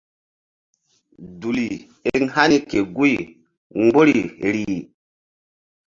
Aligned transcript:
Duli 1.39 1.67
eŋ 2.13 2.23
hani 2.35 2.57
ke 2.69 2.79
guy 2.95 3.15
mgbori 3.81 4.15
rih. 4.53 4.77